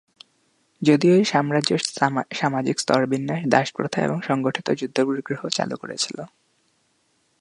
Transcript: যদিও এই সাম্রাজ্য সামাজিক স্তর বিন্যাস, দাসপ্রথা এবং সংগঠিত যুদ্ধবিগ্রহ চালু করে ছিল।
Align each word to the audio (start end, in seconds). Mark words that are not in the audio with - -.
যদিও 0.81 1.13
এই 1.15 1.25
সাম্রাজ্য 1.25 1.71
সামাজিক 2.33 2.75
স্তর 2.79 3.01
বিন্যাস, 3.05 3.41
দাসপ্রথা 3.47 3.99
এবং 4.03 4.17
সংগঠিত 4.21 4.67
যুদ্ধবিগ্রহ 4.71 5.41
চালু 5.49 5.75
করে 5.77 5.95
ছিল। 5.97 6.17